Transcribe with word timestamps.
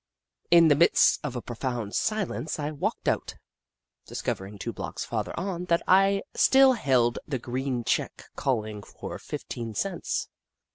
In 0.49 0.67
the 0.67 0.73
midst 0.75 1.19
of 1.23 1.35
a 1.35 1.43
profound 1.43 1.93
silence 1.93 2.57
I 2.57 2.71
walked 2.71 3.07
out, 3.07 3.35
discovering 4.07 4.57
two 4.57 4.73
blocks 4.73 5.05
farther 5.05 5.39
on 5.39 5.65
that 5.65 5.83
I 5.87 6.23
still 6.33 6.73
held 6.73 7.19
the 7.27 7.37
green 7.37 7.83
check 7.83 8.25
calling 8.35 8.81
for 8.81 9.19
fifteen 9.19 9.75
cents. 9.75 10.27